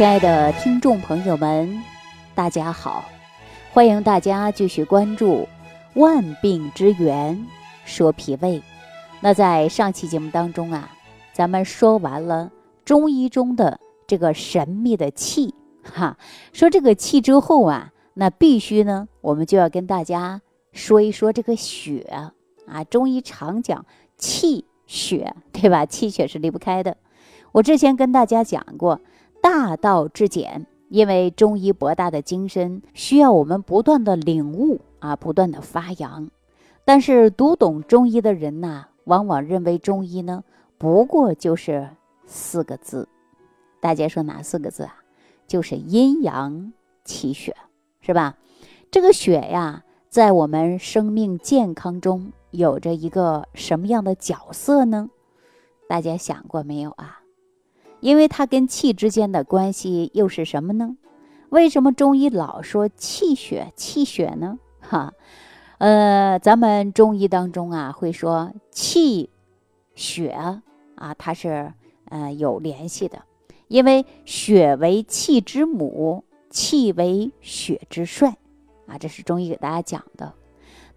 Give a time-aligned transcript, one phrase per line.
[0.00, 1.84] 亲爱的听众朋友们，
[2.34, 3.04] 大家好！
[3.70, 5.46] 欢迎大家继续关注
[6.00, 7.46] 《万病之源
[7.84, 8.60] 说脾胃》。
[9.20, 10.90] 那在上期节目当中啊，
[11.34, 12.50] 咱们说完了
[12.82, 16.16] 中医中的这个神秘的气，哈，
[16.54, 20.40] 说这个气之后啊，那必须呢，我们就要跟大家
[20.72, 22.10] 说一说这个血
[22.66, 22.84] 啊。
[22.84, 23.84] 中医常讲
[24.16, 25.84] 气血，对吧？
[25.84, 26.96] 气血是离不开的。
[27.52, 28.98] 我之前跟大家讲过。
[29.42, 36.30] 大道至简，因为中医博大的精深，需要我们不断的领悟啊，不断的发扬。
[36.84, 40.44] 但是读懂中医的人呐，往往认为中医呢，
[40.78, 41.88] 不过就是
[42.26, 43.08] 四个字。
[43.80, 44.96] 大家说哪四个字啊？
[45.46, 46.72] 就是阴阳
[47.04, 47.56] 气血，
[48.00, 48.36] 是吧？
[48.90, 55.08] 这个血呀，在我们生命健康中有着一个什么样的角色呢？
[55.88, 57.19] 大家想过没有啊？
[58.00, 60.96] 因为它跟气之间的关系又是什么呢？
[61.50, 64.58] 为什么中医老说气血气血呢？
[64.80, 65.12] 哈，
[65.78, 69.30] 呃，咱们中医当中啊会说气
[69.94, 70.28] 血
[70.94, 71.72] 啊，它是
[72.06, 73.22] 呃有联系的，
[73.68, 78.36] 因为血为气之母，气为血之帅
[78.86, 80.32] 啊，这是中医给大家讲的。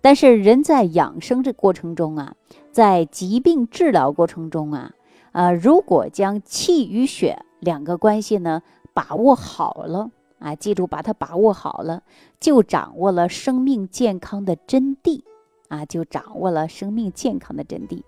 [0.02, 2.36] 但是人在养生这过程中啊，
[2.72, 4.94] 在疾病治疗过程中啊。
[5.34, 8.62] 呃，如果将气与血两个关系呢
[8.94, 12.04] 把握好了啊，记住把它把握好了，
[12.40, 15.22] 就掌握了生命健康的真谛
[15.70, 18.04] 啊，就掌握了生命健康的真谛。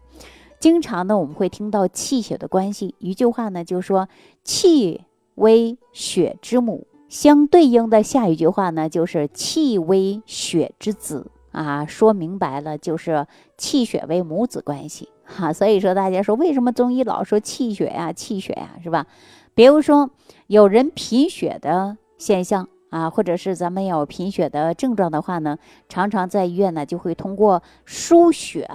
[0.59, 4.07] 经常呢，我们会听到气血的关系，一句话呢，就说
[4.43, 5.01] 气
[5.35, 13.25] 为血之母，相对应的下一句话呢，就是气为血之子啊，说明白了就是
[13.57, 15.07] 气血为母子关系。
[15.23, 19.07] 哈，所以说大家说为什么中医老说气血呀、气血呀，是吧？
[19.55, 20.09] 比如说
[20.47, 28.69] 有人贫血的现象啊，或者是咱们有贫血的症状的话呢，常常在医院呢就会通过输血，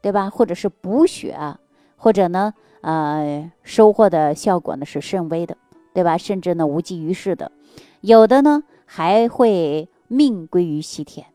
[0.00, 0.30] 对吧？
[0.30, 1.36] 或者是补血，
[1.96, 5.56] 或者呢，呃，收获的效果呢是甚微的，
[5.92, 6.16] 对吧？
[6.16, 7.50] 甚至呢无济于事的，
[8.00, 11.26] 有的呢还会命归于西天。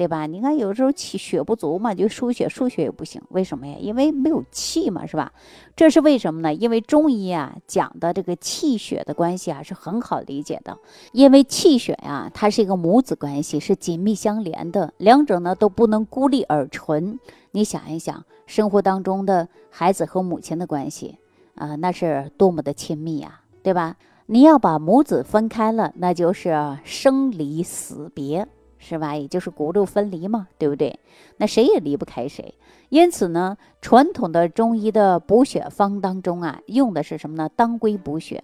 [0.00, 0.24] 对吧？
[0.24, 3.20] 你看，有时候气血不足嘛，就输血，输血也不行。
[3.28, 3.76] 为什么呀？
[3.78, 5.30] 因为没有气嘛，是吧？
[5.76, 6.54] 这是为什么呢？
[6.54, 10.78] 因为中医啊讲的这个气血的关系啊是很好理解的。
[11.12, 17.20] 因为气血呀，它是一个母子关系，是紧密相连的，两者呢都不能孤立而存。
[17.50, 21.18] 你想一想，生活当中的孩子和母亲的关系
[21.56, 23.98] 啊，那是多么的亲密呀，对吧？
[24.24, 28.48] 你要把母子分开了，那就是生离死别。
[28.80, 29.14] 是吧？
[29.14, 30.98] 也就是骨肉分离嘛，对不对？
[31.36, 32.54] 那谁也离不开谁。
[32.88, 37.48] 因此呢，传统的中医的补血方当中啊，用的是什么呢？
[37.54, 38.42] 当归补血。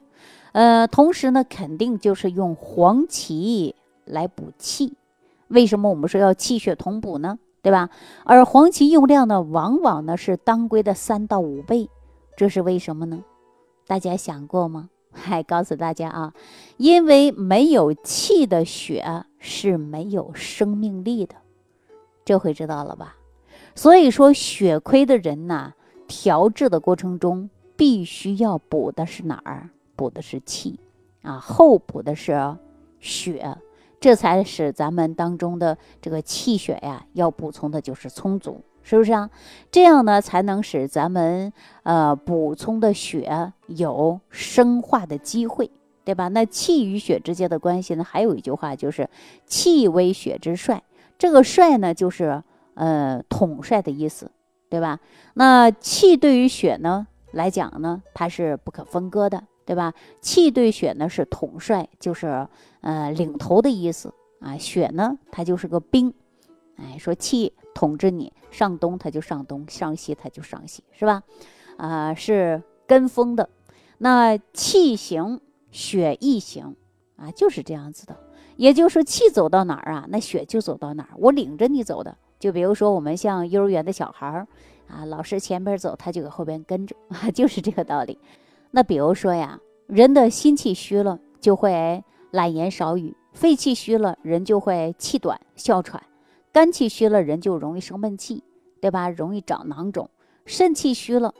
[0.53, 3.75] 呃，同时呢，肯定就是用黄芪
[4.05, 4.93] 来补气。
[5.49, 7.39] 为什么我们说要气血同补呢？
[7.63, 7.91] 对吧？
[8.25, 11.89] 而黄芪用量呢，往往呢是当归的三到五倍。
[12.37, 13.25] 这是为什么呢？
[13.87, 14.91] 大家想过吗？
[15.11, 16.35] 还告诉大家啊，
[16.77, 21.37] 因为没有气的血是没有生命力的，
[22.25, 23.17] 这回知道了吧？
[23.77, 25.73] 所以说血亏的人呐，
[26.09, 29.71] 调治的过程中必须要补的是哪儿？
[29.95, 30.81] 补的是气
[31.23, 32.57] 啊，后补的是
[32.99, 33.57] 血，
[34.01, 38.61] 这才使咱们当中的这个气血呀，要补充的就是充足。
[38.83, 39.29] 是不是啊？
[39.71, 41.53] 这样呢，才能使咱们
[41.83, 45.69] 呃补充的血有生化的机会，
[46.07, 46.29] 对吧？
[46.29, 48.05] 那气与血之间的关系呢？
[48.05, 49.11] 还有一句话就是
[49.45, 50.81] “气为血之帅”，
[51.19, 52.41] 这个“帅”呢，就是
[52.75, 54.31] 呃统帅的意思，
[54.71, 55.01] 对吧？
[55.35, 59.93] 那气对于血呢来讲呢，它是不可分割的，对吧？
[60.21, 62.47] 气对血呢是统帅，就是
[62.83, 64.57] 呃领头的意思啊。
[64.57, 66.15] 血呢，它就是个兵，
[66.77, 67.53] 哎，说气。
[67.75, 71.23] 统治你上东，它就上东；上西，它就上西，是吧？
[71.77, 73.51] 啊，是跟风的。
[73.99, 75.39] 那气行，
[75.77, 76.75] 血亦行
[77.17, 78.17] 啊，就是这样子的。
[78.57, 81.11] 也就是说，气走到哪儿啊，那血就走到哪儿。
[81.19, 82.17] 我领着你走的。
[82.39, 84.49] 就比如说，我们像幼儿园的小孩儿
[84.89, 88.19] 啊，老师前边走，他就搁后边跟着 啊，就是这个道理。
[88.71, 96.03] 那比如说呀，人的心气虚了，就会懒言少语；肺气虚了，人就会气短、哮喘。
[96.53, 98.43] 肝气虚了，人就容易生闷气，
[98.81, 99.11] 对吧？
[99.11, 100.09] 容易长囊肿。
[100.47, 101.35] 肾气虚了，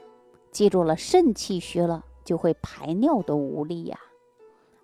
[0.51, 3.97] 记住了，肾气虚了就会排尿都无力呀。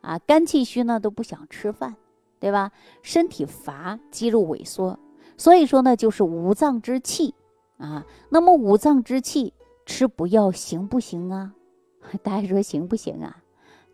[0.04, 1.96] 啊肝气虚呢都不想吃饭，
[2.40, 2.72] 对吧？
[3.02, 5.00] 身体乏，肌肉萎缩。
[5.38, 7.34] 所以说呢，就是五脏之气
[7.78, 8.06] 啊。
[8.30, 9.54] 那么五脏之气
[9.86, 11.54] 吃补药行不行啊？
[12.22, 13.38] 大家说行不行啊？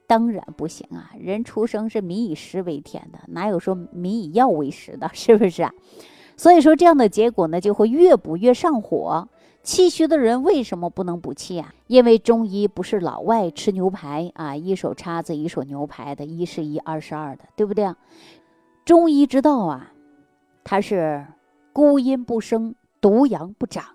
[0.07, 1.11] 当然不行啊！
[1.19, 5.07] 人出生是民以食为天的，哪有说民以药为食的？
[5.13, 5.71] 是不是啊？
[6.35, 9.29] 所以说这样的结果呢，就会越补越上火。
[9.69, 11.75] 气虚的人为什么不能补气啊？
[11.86, 17.95] 因为中医不是老外吃牛排啊，一手叉子一手牛排的，一是一二是二的，对不对啊？
[18.83, 19.94] 中医之道啊，
[20.63, 21.24] 它是
[21.71, 23.86] 孤阴不生，独阳不长，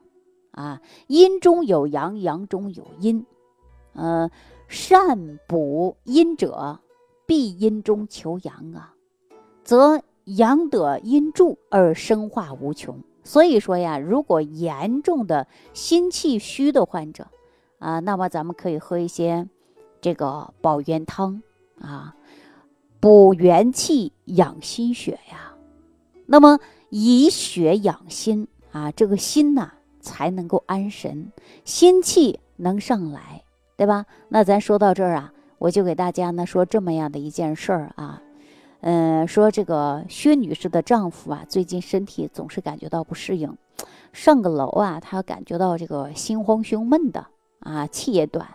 [0.52, 3.26] 啊，阴中有阳，阳中有阴，
[3.94, 4.30] 呃，
[4.68, 6.78] 善补阴者，
[7.26, 8.94] 必阴中求阳啊，
[9.64, 12.96] 则阳得阴助而生化无穷。
[13.24, 17.26] 所以说呀，如果严重的心气虚的患者，
[17.78, 19.48] 啊，那么咱们可以喝一些
[20.00, 21.42] 这个保元汤
[21.80, 22.14] 啊，
[23.00, 25.54] 补元气、养心血呀。
[26.26, 26.60] 那么
[26.90, 31.32] 以血养心啊，这个心呐才能够安神，
[31.64, 33.42] 心气能上来，
[33.76, 34.06] 对吧？
[34.28, 38.22] 那咱说到这儿啊，我就给大家呢说这么样的一件事儿啊。
[38.86, 43.56] 嗯，说这个薛女士的丈夫啊，最近身体总是感觉到不适应，
[44.12, 47.26] 上个楼啊，她感觉到这个心慌胸闷的
[47.60, 48.46] 啊，气也短，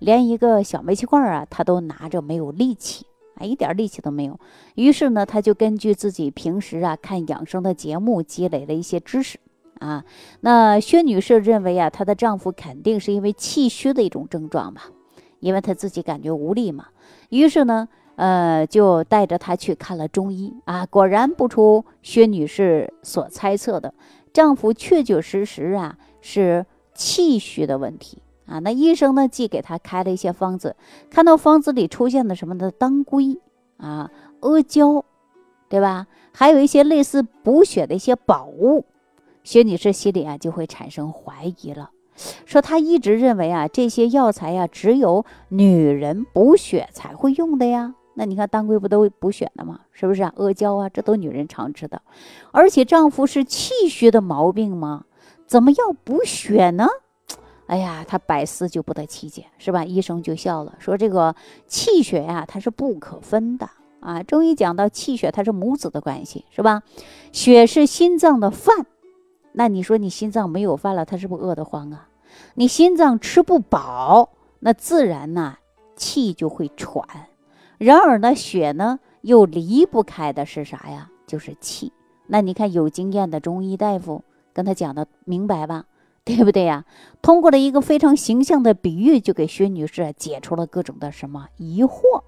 [0.00, 3.06] 连一个小煤气罐啊，她都拿着没有力气
[3.36, 4.40] 啊，一点力气都没有。
[4.74, 9.38] 于是呢，她就根据自己平时啊看养生的节目积累了一些知识
[9.78, 10.04] 啊。
[10.40, 14.90] 那薛女士认为啊，她的丈夫肯定是因为气虚的一种症状吧，
[15.38, 16.86] 因为她自己感觉无力嘛。
[17.28, 17.88] 于是呢。
[18.16, 23.94] 呃，就带着她去看了中医啊，果然不出薛女士所猜测的，
[24.32, 28.58] 丈夫确确实实啊是气虚的问题啊。
[28.58, 30.76] 那医生呢，既给她开了一些方子，
[31.10, 33.38] 看到方子里出现的什么的当归
[33.76, 34.10] 啊、
[34.40, 35.04] 阿胶，
[35.68, 36.06] 对吧？
[36.32, 38.86] 还有一些类似补血的一些宝物，
[39.44, 41.90] 薛女士心里啊就会产生怀疑了，
[42.46, 47.94] 说她一直认为啊这些药材呀只有女人补血才会用的呀。
[48.18, 49.80] 那你看当归不都补血的吗？
[49.92, 50.32] 是不是啊？
[50.36, 52.00] 阿胶啊，这都女人常吃的。
[52.50, 55.04] 而且丈夫是气虚的毛病吗？
[55.46, 56.88] 怎么要补血呢？
[57.66, 59.84] 哎呀，她百思就不得其解，是吧？
[59.84, 61.36] 医生就笑了，说这个
[61.66, 63.68] 气血呀，它是不可分的
[64.00, 64.22] 啊。
[64.22, 66.82] 中医讲到气血，它是母子的关系，是吧？
[67.32, 68.86] 血是心脏的饭，
[69.52, 72.08] 那你说你心脏没有饭了，它是不是饿得慌啊？
[72.54, 74.30] 你心脏吃不饱，
[74.60, 75.58] 那自然呐，
[75.96, 77.04] 气就会喘。
[77.78, 81.10] 然而呢，血呢又离不开的是啥呀？
[81.26, 81.92] 就是气。
[82.28, 85.84] 那你看有经验的中医大夫跟他讲的明白吧？
[86.24, 86.84] 对不对呀？
[87.22, 92.22] 通过了一个非常形象的比喻，就给薛女士解除了各种的什么疑惑。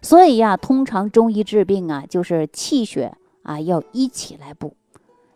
[0.00, 4.74] 所以呀，通常中医治病啊，就是气血啊要一起来补，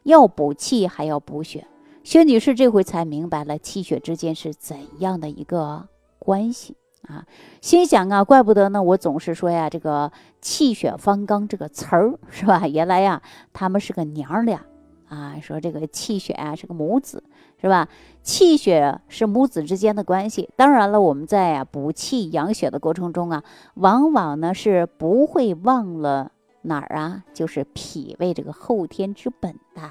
[0.05, 1.67] 要补气还要补血。
[2.03, 5.89] 薛女士这回才明白了气血之间是怎样的一个
[6.19, 6.77] 关系。
[7.09, 7.25] 啊，
[7.61, 12.69] 心想啊，怪不得呢，我总是说呀，这个气血方刚这个词儿是吧？
[12.69, 13.21] 原来呀，
[13.53, 14.61] 他们是个娘俩
[15.09, 17.25] 啊，说这个气血啊是个母子
[17.61, 17.89] 是吧？
[18.23, 20.49] 气血是母子之间的关系。
[20.57, 23.43] 当然了，我们在啊补气养血的过程中啊，
[23.75, 26.33] 往往呢是不会忘了
[26.63, 29.83] 哪儿啊，就是脾胃这个后天之本的。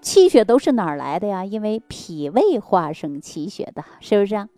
[0.00, 1.44] 气血都是哪儿来的呀？
[1.44, 4.48] 因为脾胃化生气血的，是不是啊？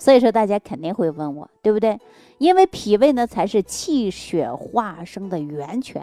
[0.00, 2.00] 所以说，大家肯定会问我，对不对？
[2.38, 6.02] 因为脾胃呢，才是气血化生的源泉。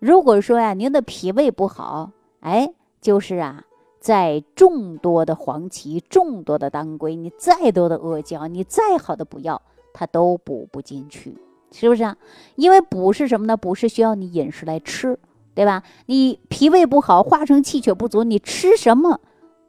[0.00, 2.10] 如果说呀，您的脾胃不好，
[2.40, 3.62] 哎，就是啊，
[4.00, 11.38] 在众多的黄芪、众多的当归，你再多的阿胶，你再好的补药，它都补不进去，
[11.70, 12.16] 是不是啊？
[12.56, 13.56] 因为补是什么呢？
[13.56, 15.16] 补是需要你饮食来吃，
[15.54, 15.84] 对吧？
[16.06, 19.20] 你脾胃不好，化生气血不足，你吃什么，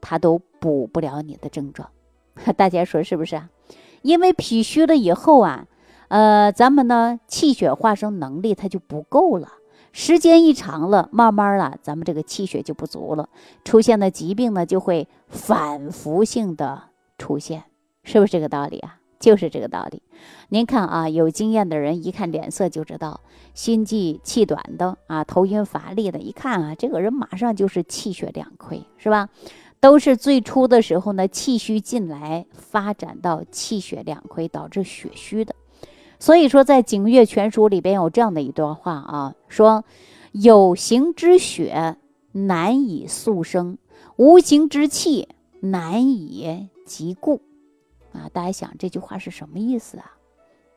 [0.01, 1.87] 它都补不了你的症状。
[2.57, 3.49] 大家说是不是啊？
[4.01, 5.67] 因为脾虚了以后啊，
[6.07, 9.49] 呃，咱们呢气血化生能力它就不够了，
[9.91, 13.29] 时间一长了，慢慢啊，咱们这个气血就不足了，
[13.63, 16.83] 出现的疾病呢就会反复性的
[17.17, 17.63] 出现，
[18.03, 18.97] 是不是这个道理啊？
[19.19, 20.01] 就是这个道理。
[20.49, 23.21] 您看啊，有经验的人一看脸色就知道，
[23.53, 29.29] 心悸气短的啊，头晕乏力的，一看啊，这个人马上就是气血两亏，是吧？
[29.81, 35.55] 都是最初的时候呢，气虚进来，发展到气血两亏，导致血虚的。
[36.19, 39.83] 所以说，在《景岳全书》里边有这样的一段话啊，说
[40.33, 41.97] 有形之血
[42.31, 43.79] 难以速生，
[44.17, 45.27] 无形之气
[45.61, 47.41] 难以及固。
[48.13, 50.11] 啊，大家想这句话是什么意思啊？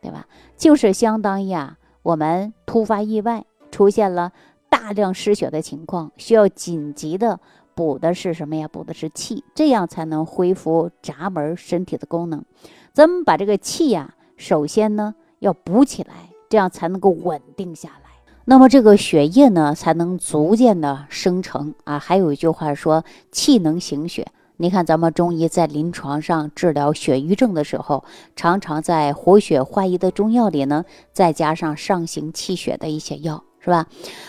[0.01, 0.27] 对吧？
[0.57, 4.33] 就是相当于啊，我们突发意外出现了
[4.71, 7.39] 大量失血的情况，需要紧急的。
[7.75, 8.69] 补的是什么呀？
[8.69, 12.45] 补的是气，这样才能恢复闸门身体的功能。
[12.93, 16.15] 咱们把这个气呀，首先呢要补起来，
[16.49, 18.11] 这样才能够稳定下来。
[18.47, 21.99] 那么这个血液呢，才能逐渐的生成啊。
[21.99, 24.27] 还有一句话说，气能行血。
[24.57, 28.05] 你看咱们中医在临床上治疗血瘀症的时候，
[28.37, 33.87] 常常在活血化瘀的中药里呢，再加上上行气血的一些药，是吧？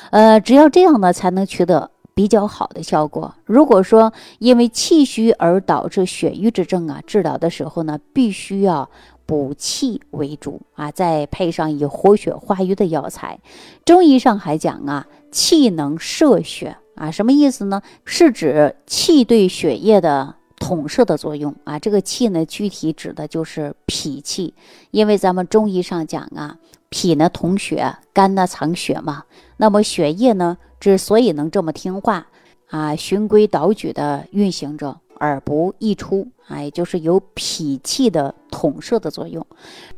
[0.09, 3.35] 呃，只要这样呢，才能取得比较好的效果。
[3.43, 8.89] 如果说因为气虚而导致血瘀之症啊，治疗的时候呢，必须要。
[9.27, 13.39] 补气为主啊，再配上以活血化瘀的药材。
[13.83, 17.81] 中医上还讲啊，气能摄血啊，什么意思呢？
[18.05, 21.79] 是指气对血液的统摄的作用啊。
[21.79, 24.53] 这个气呢，具体指的就是脾气，
[24.91, 29.23] 因为咱们中医上讲啊，脾呢统血，肝呢藏血嘛。
[29.57, 32.27] 那么血液呢，之所以能这么听话
[32.69, 34.97] 啊，循规蹈矩的运行着。
[35.17, 39.47] 而不溢出，哎，就是有脾气的统摄的作用。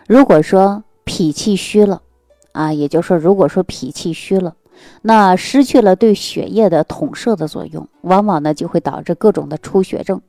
[0.08, 2.03] 如果说脾气虚了，
[2.51, 4.56] 啊，也就是说，如果说脾气虚了，
[5.01, 10.22] 那失去了对血液的统摄的作用，往往呢就会导致各种的出血症。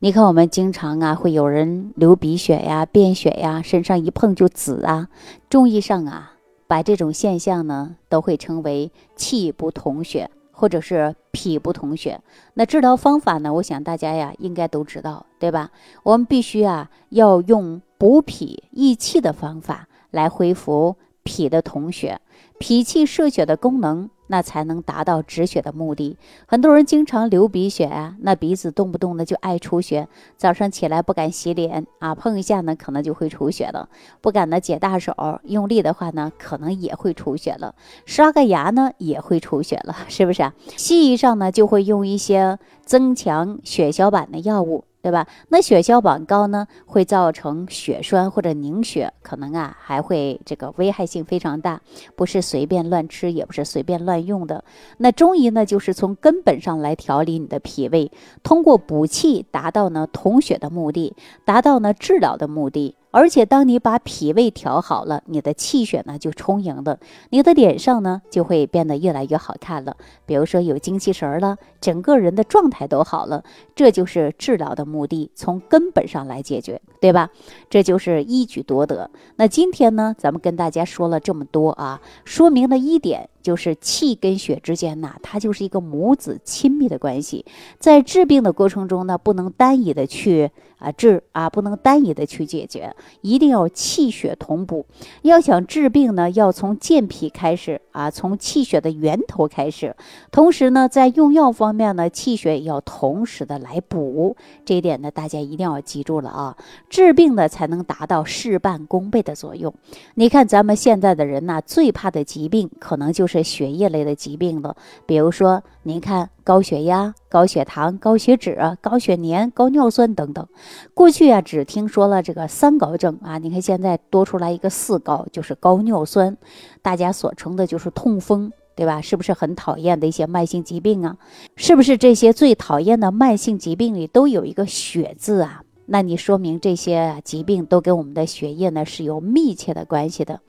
[0.00, 5.08] 你看，我们经常啊会有人流鼻血呀、便血呀，身上一碰就紫啊。
[5.48, 6.34] 中医上啊，
[6.66, 10.30] 把这种现象呢都会称为气不统血。
[10.56, 12.20] 或者是脾不统血，
[12.54, 13.52] 那治疗方法呢？
[13.54, 15.72] 我想大家呀应该都知道，对吧？
[16.04, 22.20] 我们必须啊要用补脾益气的方法来恢复脾的统血，
[22.60, 24.08] 脾气摄血的功能。
[24.26, 26.16] 那才能达到止血的目的。
[26.46, 33.88] 很多人经常流鼻血啊，那鼻子动不动的就爱出血，早上起来不敢洗脸啊，碰一下呢可能就会出血了。
[34.20, 37.74] 不敢呢解大手，用力的话呢可能也会出血了。
[38.06, 40.54] 刷个牙呢也会出血了，是不是啊？
[40.76, 44.84] 西医上呢就会用一些增强血小板的药物。
[45.04, 45.26] 对吧？
[45.50, 51.78] 那血小板高呢，会造成血栓或者凝血，可能啊还会这个危害性非常大，
[52.16, 54.64] 不是随便乱吃，也不是随便乱用的。
[54.96, 58.10] 那中医呢，就是从根本上来调理你的脾胃，
[58.42, 62.96] 通过补气达到呢统血的目的，达到呢治疗的目的。
[63.16, 66.98] 而且，当你把脾胃调好了，你的气血呢就充盈了，
[67.30, 69.96] 你的脸上呢就会变得越来越好看了。
[70.26, 73.44] 比如说有精气神了，整个人的状态都好了，
[73.76, 77.30] 这就是治疗的目的，从根本上来解决，对吧？
[77.70, 79.08] 这就是一举多得。
[79.36, 83.28] 那今天呢，咱们跟大家说了这么多啊，说明了一点。
[83.44, 87.44] 就是气跟血之间呐，它就是一个母子亲密的关系。
[87.78, 94.86] 在治病的过程中呢，不能单一的去啊治啊，不能单一的去解决，一定要气血同补。
[95.20, 99.94] 要想治病呢，要从健脾开始啊，从气血的源头开始。
[100.32, 104.34] 同时呢，在用药方面呢，气血也要同时的来补。
[104.64, 106.56] 这一点呢，大家一定要记住了啊。
[106.88, 109.74] 治病呢，才能达到事半功倍的作用。
[110.14, 113.33] 你看咱们现在的人呢，最怕的疾病可能就是。
[113.38, 114.76] 是血液类的疾病了，
[115.06, 120.46] 比如说，您看高血压、高血糖、高血脂、高血粘、高尿酸等等。
[120.94, 126.36] 过去啊，只听说了这个三高症啊，你看现在多出来一个四高，就是高尿酸。
[126.80, 129.00] 大家所称的就是痛风，对吧？
[129.00, 131.16] 是不是很讨厌的一些慢性疾病啊？
[131.56, 135.62] 是不是这些最讨厌的慢性疾病里都有一个血字啊？
[135.86, 140.40] 那你说明这些疾病都跟我们的血液呢是有密切的关系的。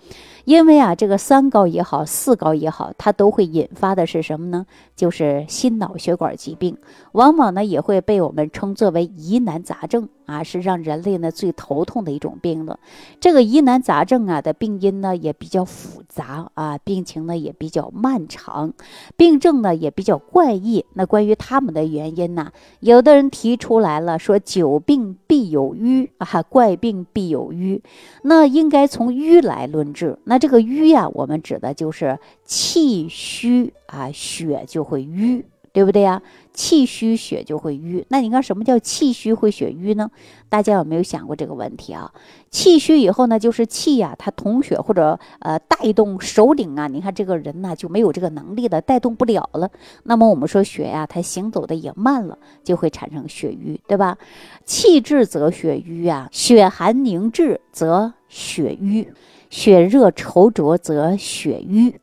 [0.45, 4.65] 因为啊，这个三高也好，四高也好，它都会引发的是什么呢？
[4.95, 6.77] 就是心脑血管疾病，
[7.11, 12.79] 往往呢也会被我们称作为疑难杂症啊，是让人类呢最头痛的一种病了。
[13.19, 18.71] 这个疑难杂症啊的病因呢也比较复杂啊，病情呢也比较漫长，
[19.17, 20.85] 病症呢也比较怪异。
[20.93, 27.81] 那关于他们的原因呢，有的人提出来了，说久病必有瘀啊，怪病必有瘀，
[28.21, 30.17] 那应该从瘀来论治。
[30.23, 36.21] 那那这个瘀呀，我们指的就是气虚啊，血就会瘀，对不对呀？
[36.51, 38.05] 气虚血就会瘀。
[38.09, 40.11] 那你看什么叫气虚会血瘀呢？
[40.49, 42.11] 大家有没有想过这个问题啊？
[42.51, 49.71] 气虚以后呢，就是气呀，它统血或者呃带动首领啊，你看这个人呢就没有这个能力了，带动不了了。
[50.03, 54.17] 那么我们说血呀，它行走的也慢了，就会产生血瘀，对吧？
[54.65, 59.07] 气滞则血瘀啊，血寒凝滞则血瘀。
[59.49, 61.95] 血热稠浊则血瘀，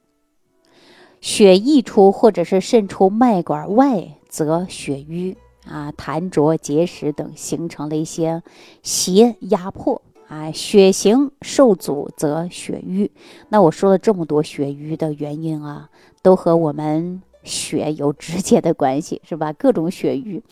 [1.21, 8.43] 血溢出或者是渗出脉管外则血瘀啊，痰浊结石等形成了一些
[8.83, 13.11] 邪压迫啊，血行受阻则血瘀。
[13.49, 15.91] 那我说了这么多血瘀的原因啊，
[16.23, 19.53] 都和我们血有直接的关系，是吧？
[19.53, 20.43] 各种血瘀，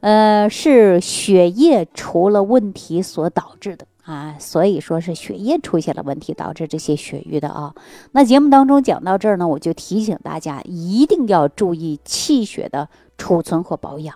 [0.00, 3.86] 呃，是血液出了问题所导致的。
[4.06, 7.74] 啊，所以说是血液出现了问题，导致这些血瘀的啊。
[8.12, 14.14] 那节目当中讲到这儿呢，我就提醒大家一定要注意气血的储存和保养。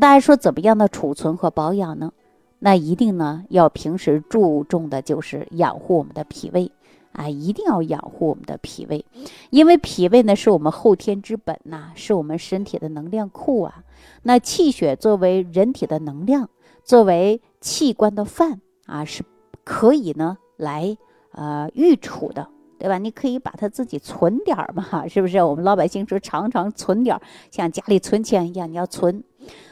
[0.00, 2.12] 大家说怎么样的储存和保养呢？
[2.60, 6.70] 那一定呢要平时注重的就是养护我们的脾胃
[7.10, 9.04] 啊，一定要养护我们的脾胃，
[9.50, 13.82] 因为脾胃呢是我们后天之本呐，是我们身体的能量库啊。
[14.22, 16.48] 那气血作为人体的能量，
[16.84, 18.60] 作为器官的饭。
[18.90, 19.22] 啊，是
[19.62, 20.96] 可以呢，来
[21.30, 22.98] 呃预储的，对吧？
[22.98, 25.40] 你可以把它自己存点儿嘛， 是不是？
[25.40, 29.22] 我们老百姓说常常存点儿，像家里存钱一样，你要存。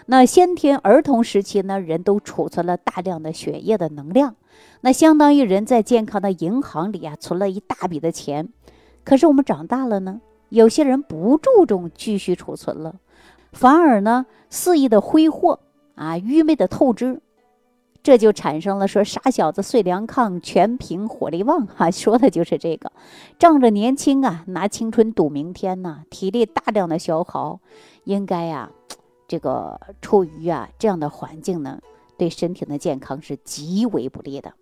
[0.07, 4.37] 那先天儿童时期呢，人都储存了大量的血液的能量，
[4.83, 8.49] 那相当于人在健康的银行里啊存了一大笔的钱。
[9.05, 12.95] 可是我们长大了呢，有些人不注重继续储存了，
[13.53, 15.59] 反而呢肆意的挥霍
[15.97, 17.21] 啊，愚昧的透支。
[18.03, 22.91] 这就产生了说傻小子睡凉炕，全凭火力旺哈，说的就是这个，
[23.39, 27.61] 仗着年轻啊，拿青春赌明天呐，体力大量的消耗，
[28.05, 28.71] 应该呀，
[29.27, 31.81] 这个处于啊这样的环境呢，
[32.17, 34.55] 对身体的健康是极为不利的。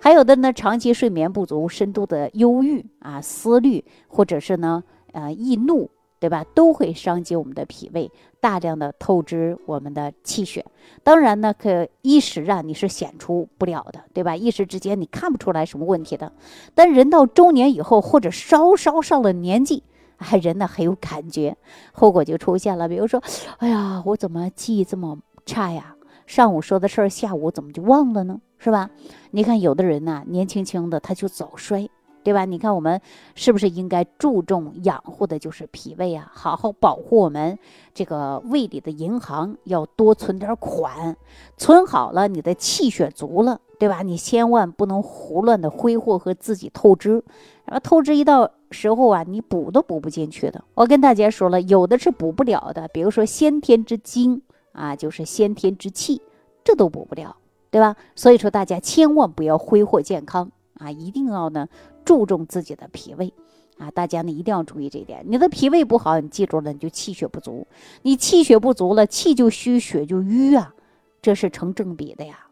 [0.00, 4.82] 还有的呢，长期睡眠不足，深度的忧郁啊、思虑，或者是呢，
[5.12, 5.90] 呃，易怒。
[6.20, 6.44] 对吧？
[6.54, 10.64] 都会伤及我们的脾胃，大量的透支我们的气血。
[11.02, 14.36] 当然呢，可一时啊你是显出不了的，对吧？
[14.36, 16.30] 一时之间你看不出来什么问题的。
[16.74, 19.82] 但人到中年以后，或者稍稍上了年纪，
[20.18, 21.56] 还人呢很有感觉，
[21.92, 22.86] 后果就出现了。
[22.86, 23.22] 比如说，
[23.56, 25.96] 哎呀，我怎么记忆这么差呀？
[26.26, 28.40] 上午说的事儿，下午怎么就忘了呢？
[28.58, 28.90] 是吧？
[29.30, 31.88] 你看有的人呢，年轻轻的他就早衰。
[32.22, 32.44] 对吧？
[32.44, 33.00] 你看我们
[33.34, 36.30] 是不是应该注重养护的，就是脾胃啊？
[36.34, 37.58] 好好保护我们
[37.94, 41.16] 这个胃里的银行，要多存点款，
[41.56, 44.02] 存好了，你的气血足了，对吧？
[44.02, 47.22] 你千万不能胡乱的挥霍和自己透支，
[47.64, 50.62] 然后透支一到时候啊，你补都补不进去的。
[50.74, 54.42] 我跟大家说了，有的是补不了的，比如说先天之精
[54.72, 56.20] 啊，就是先天之气，
[56.62, 57.36] 这都补不了，
[57.70, 57.96] 对吧？
[58.14, 61.66] 所以说大家千万不要挥霍健康啊，一定要呢。
[62.10, 63.32] 注重自己的脾胃，
[63.78, 65.24] 啊，大家呢一定要注意这一点。
[65.28, 67.68] 你的脾胃不好，你记住了，你就气血不足。
[68.02, 70.74] 你气血不足了，气就虚，血就瘀啊，
[71.22, 72.48] 这是成正比的呀。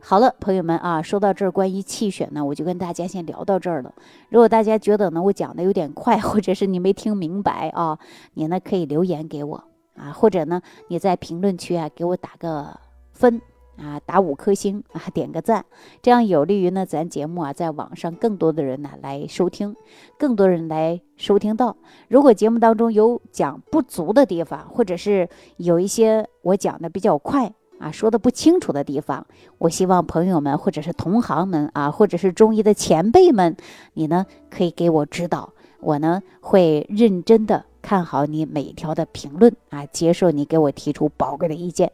[0.00, 3.94] 好了，朋友们啊，说到这儿，关于气血呢，我就跟大家先聊到这儿了。
[4.28, 7.96] 如果大家觉得呢我讲的有点快， 或者是你没听明白啊，
[8.34, 9.62] 你呢可以留言给我
[9.94, 12.76] 啊，或者呢你在评论区啊给我打个
[13.12, 13.40] 分。
[13.80, 15.64] 啊，打五颗星啊，点个赞，
[16.02, 19.74] 这样有利于呢咱节目啊在网上更多的人呢来收听，
[20.18, 21.76] 更多人来收听到。
[22.08, 33.56] 如果节目当中有讲不足的地方，或者是有一些我讲的比较快啊，说的不清楚的地方，我希望朋友们或者是同行们啊，或者是中医的前辈们，
[33.94, 41.90] 你呢可以给我指导，我呢会认真的看好你每条的评论啊，接受你给我提出宝贵的意见。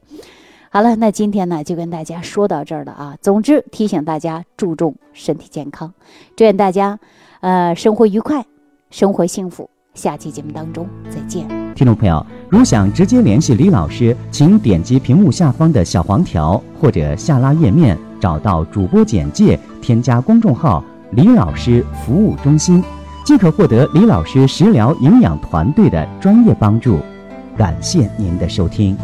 [0.71, 3.17] 好了，那今天呢就跟大家说到这儿了啊。
[3.21, 5.93] 总之提醒大家注重身体健康，
[6.37, 6.99] 祝愿大家
[7.41, 8.45] 呃生活愉快，
[8.91, 9.71] 生活幸福。
[9.95, 11.49] 下期节目当中再见。
[11.75, 22.85] 听众朋友，如想直接联系李老师，请点击屏幕下方的小黄条或者下拉页面，找到主播简介，添加公众号“李老师服务中心”，
[23.25, 26.99] 即可获得李老师食疗营养团队的专业帮助。
[27.57, 28.95] 感谢您的收听。